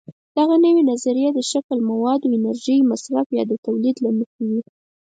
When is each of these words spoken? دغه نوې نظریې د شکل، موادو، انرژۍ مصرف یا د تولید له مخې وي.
دغه 0.37 0.55
نوې 0.65 0.81
نظریې 0.91 1.29
د 1.33 1.39
شکل، 1.51 1.77
موادو، 1.89 2.31
انرژۍ 2.35 2.77
مصرف 2.91 3.27
یا 3.37 3.43
د 3.47 3.53
تولید 3.65 3.95
له 4.05 4.09
مخې 4.17 4.43
وي. 4.49 4.61